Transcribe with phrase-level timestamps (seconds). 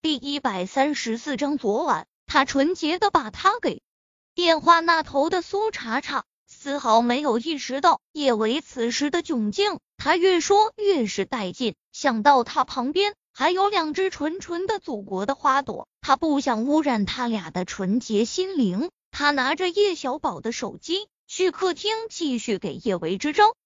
[0.00, 3.82] 第一百三十四章，昨晚他纯洁的把他给。
[4.32, 11.74] 电话那头的苏茶茶丝毫没有意识到叶维此时的窘境，他越说越是带劲。
[11.90, 18.90] 想到他旁边还有两只纯纯的祖国的花朵，他不想污染他俩的纯洁心灵。
[19.10, 23.56] 他拿着叶小宝的手机去客厅继续给叶维支招。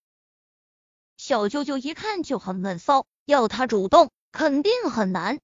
[1.19, 5.39] 小舅舅一看就很闷骚，要他主动肯定很难。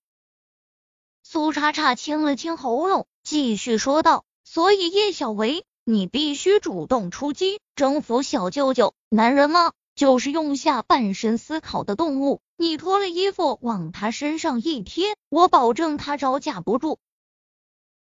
[1.30, 8.94] 苏茶茶清了清喉咙，继续说道：“所以叶小维，你必须主动出击，征服小舅舅。
[9.10, 12.40] 男人嘛，就是用下半身思考的动物。
[12.56, 16.98] 你脱了衣服往他身上一贴，我保证他招架不住。”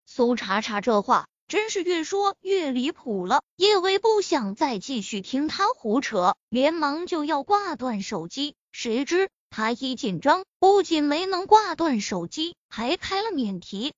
[0.08, 3.42] 苏茶茶这话真是越说越离谱了。
[3.58, 9.30] 叶维不想再继续听他胡扯，连忙就要挂断手机，谁知。
[9.52, 13.94] 他一紧张，不仅没能挂断手机，还开了免提。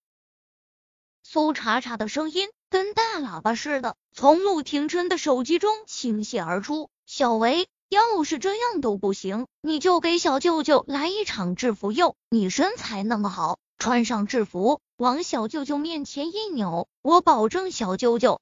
[1.21, 12.15] 苏茶茶的声音跟大喇叭似的，从陆廷琛的手机中倾泻而出：“小维，要是这样都不行，你就给小舅舅来一场制服秀。
[12.31, 18.41] 你身材那么好，穿上制服往小舅舅面前一扭，我保证小舅舅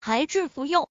[0.00, 0.90] 还制服秀。”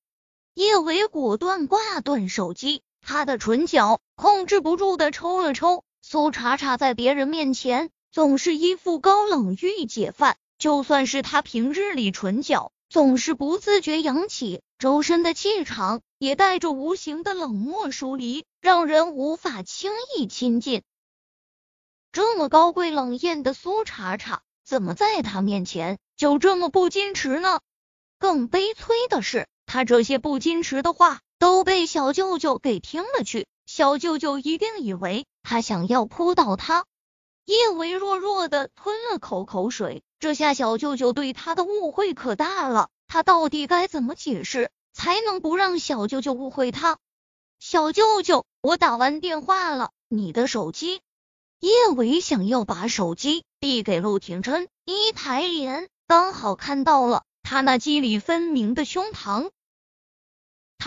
[0.55, 2.81] 叶维果断挂断手机。
[3.08, 5.86] 他的唇角控制不住的抽了抽。
[6.02, 20.83] 苏茶茶在别人面前总是一副高冷御姐范，就算是他平日里唇角总是不自觉扬起，周身的气场也带着无形的冷漠疏离，让人无法轻易亲近。
[22.11, 27.61] 这么高贵冷艳的苏茶茶，怎么在他面前就这么不矜持呢？
[28.19, 31.21] 更悲催的是，他这些不矜持的话。
[31.39, 36.85] 都被小舅舅给听了去，小舅舅一定以为他想要扑倒他。
[37.45, 46.98] 叶维弱弱的吞了口口水，这下小舅舅对他的误会可大了，他到底该怎么解释才能不让小舅舅误会他？
[47.59, 51.02] 小舅舅，我打完电话了，你的手机。
[51.59, 59.49] 叶维想要把手机递给陆廷琛，一抬脸，刚好看到了他那肌理分明的胸膛。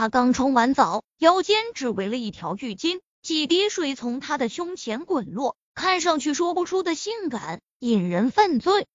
[0.00, 8.86] 他刚冲完澡，腰间只围了一条浴巾，几滴水从他的胸前滚落，看上去说不出的性感，引人犯罪。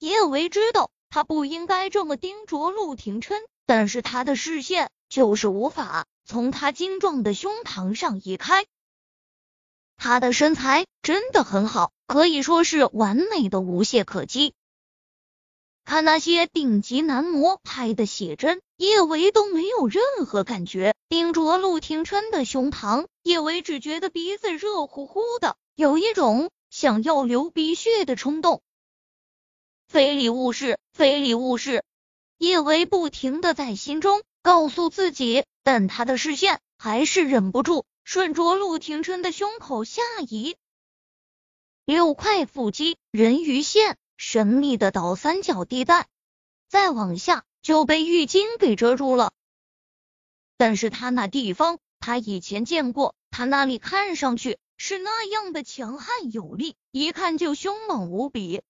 [0.00, 8.66] 叶维知道他不应该这么盯着陆廷琛，但是他的视线就是无法从他精壮的胸膛上移开。
[9.96, 14.52] 他的身材真的很好，可以说是完美的无懈可击。
[15.86, 20.96] 看那些顶级男模拍的写真，叶维都没有任何感觉。
[21.08, 28.62] 盯着陆廷琛的胸膛，叶维只觉得鼻子热乎乎的，有一种想要流鼻血的冲动。
[29.86, 31.84] 非礼勿视，非礼勿视！
[32.36, 40.56] 叶维不停的在心中告诉自己，但他的视线还是忍不住顺着陆廷琛的胸口下移。
[41.84, 43.96] 六块腹肌，人鱼线。
[44.16, 46.06] 神秘的倒三角地带，
[46.68, 49.32] 再往下就被浴巾给遮住了。
[50.56, 58.62] 但是他那地方，他以前见过，他那里看上去是那样的强悍有力，一看就凶猛无比。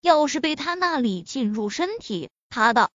[0.00, 2.90] 要是被他那里进入身体，他的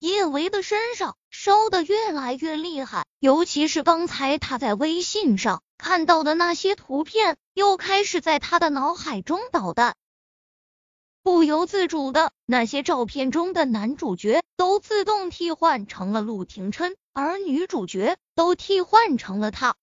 [0.00, 9.94] 叶维的身上烧的越来越厉害，尤其是刚才他在微信上看到的那些图片，又开始在他的脑海中捣蛋。
[11.24, 19.76] 不由自主的，那些照片中的男主角都自动替换成了陆廷琛，而女主角都替换成了他。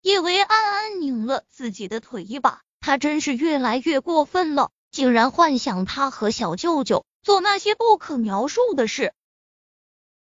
[0.00, 9.12] 叶维暗暗拧了自己的腿一把，他真是越来越过分了，竟然幻想他和小舅舅做那些不可描述的事。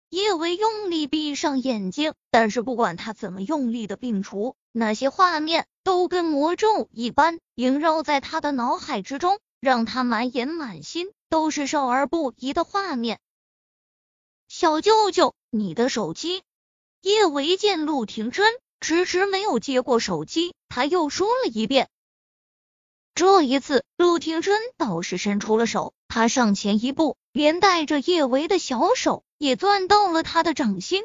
[0.09, 9.39] 叶维用力闭上眼睛，但是不管他怎么用力的摒除，那些画面都跟魔咒一般萦绕在他的脑海之中。
[9.65, 13.19] 让他满眼满心都是少儿不宜的画面。
[14.47, 16.43] 小舅舅，你的手机。
[17.01, 18.45] 叶维见陆廷琛
[18.79, 21.89] 迟迟没有接过手机，他又说了一遍。
[23.15, 31.03] 这一次，陆廷琛倒是伸出了手，他上前一步，连带着叶维的小手也攥到了他的掌心。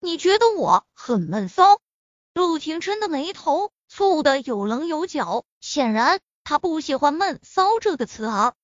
[0.00, 1.80] 你觉得我很闷骚？
[2.34, 6.20] 陆廷琛的眉头蹙得有棱有角，显然。
[6.50, 8.54] 他不喜欢“闷骚”这个词啊，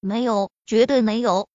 [0.00, 1.48] 没有，绝对没有。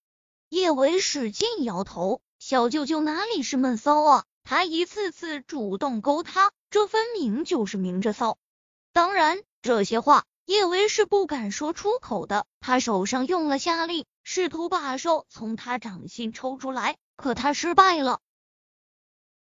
[0.50, 4.26] 叶维使劲摇头，小舅舅哪里是闷骚啊？
[4.44, 8.40] 他一次次主动勾他，这分明就是明着骚。
[8.92, 12.48] 当然，这些话叶维是不敢说出口的。
[12.60, 18.20] 他手上用了下力，试图把手从他掌心抽出来，可他失败了。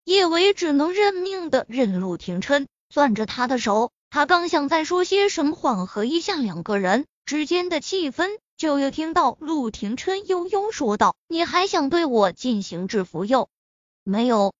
[0.04, 3.92] 叶维只能认命的任陆廷琛攥着他的手。
[4.12, 13.50] 他刚想再说些什么缓和一下两个人之间的气氛，就又听到陆廷琛悠悠说道：“你还想对我进行制服诱？
[14.04, 14.54] 没有。”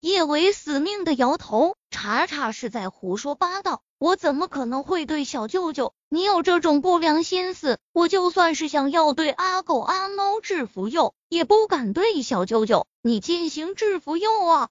[0.00, 7.78] 叶维死命的摇头，查查是在胡说八道，我怎么可能会对小舅舅你有这种不良心思？
[7.92, 14.68] 我就算是想要对阿狗阿猫制服诱，也不敢对小舅舅你进行制服诱啊！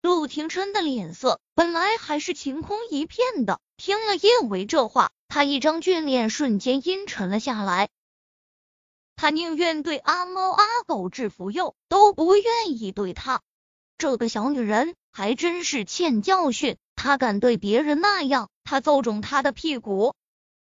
[0.00, 7.88] 陆廷琛的脸色本来还是晴空一片的，听了叶维这话，他一张俊脸瞬间阴沉了下来。
[9.14, 13.40] 他宁愿对阿猫阿狗制服诱，都不愿意对他。
[13.96, 20.16] 这个小女人还真是欠教训，她敢对别人那样，他揍肿她的屁股。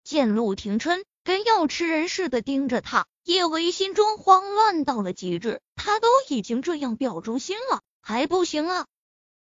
[0.04, 5.62] 见陆廷琛跟要吃人似的盯着他，叶维心中慌乱到了极致。
[5.76, 8.86] 他都已经这样表忠心了，还不行啊？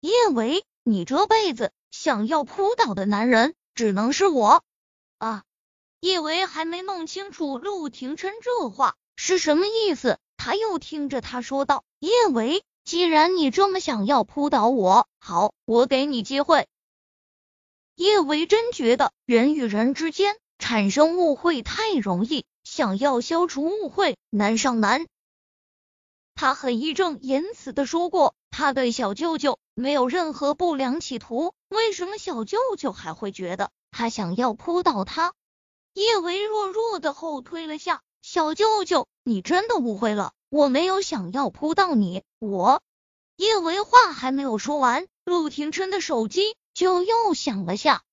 [0.02, 4.64] 叶维，你这辈子想要扑倒的男人只能是我
[5.20, 5.44] 啊！
[6.00, 16.68] 叶维还没弄清楚陆廷琛这话是什么意思，他又听着他说道：“叶维。”既然你这么想要扑倒我，好，我给你机会。
[17.96, 25.06] 叶维真觉得人与人之间产生误会太容易，想要消除误会难上难。
[26.34, 35.34] 他很义正言辞的说过，他对小舅舅没有任何不良企图，为什么小舅舅还会觉得他想要扑倒他？
[35.94, 40.34] 叶维弱弱的后退了下，小舅舅，你真的误会了。
[40.50, 42.82] 我没有想要扑到你，我
[43.36, 48.04] 叶维话还没有说完，陆廷琛的手机就又响了下，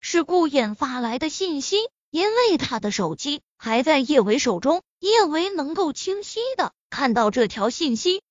[0.00, 1.76] 是顾衍发来的信息。
[2.10, 8.22] 因为他的手机还在叶维手中，叶维能够清晰的看到这条信息。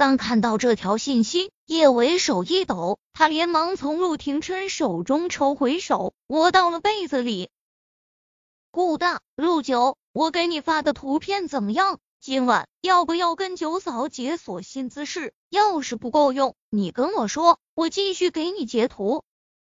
[0.00, 7.50] 当看到这条信息，叶维手一抖，他连忙从陆廷琛手中抽回手，窝到了被子里。
[8.70, 9.98] 顾大，陆九。
[10.14, 11.98] 我给你发的图片怎么样？
[12.18, 15.34] 今晚要不要跟九嫂解锁新姿势？
[15.50, 19.22] 要是不够用，你跟我说，我继续给你截图。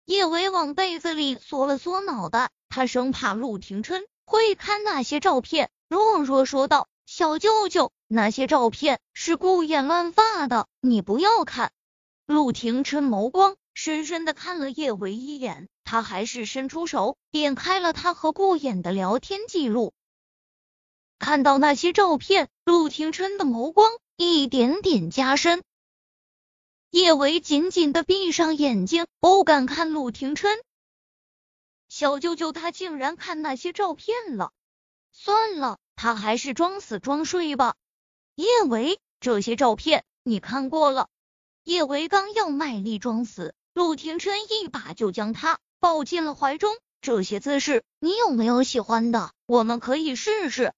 [0.04, 11.72] 叶维往被子里缩了缩脑袋，他生怕陆廷琛会看那些照片，弱弱说道：“小舅舅，那些照片是顾衍乱发的，你不要看。”
[12.26, 19.94] 陆廷琛眸光深深的看了叶维一眼，他还是伸出手点开了他和顾衍的聊天记录。
[21.20, 25.64] 看到那些照片，陆廷琛的眸光一点点加深。
[26.90, 30.58] 叶维紧紧的闭上眼睛，不敢看陆廷琛。
[31.90, 34.52] 小舅舅他竟然看那些照片了。
[35.12, 37.76] 算了，他还是装死装睡吧。
[38.38, 41.08] 叶维，这些照片你看过了？
[41.64, 46.78] 叶维刚要卖力装死，陆廷琛一把就将他抱进了怀中。
[47.02, 49.32] 这些姿势你有没有喜欢的？
[49.48, 50.74] 我们可以试试。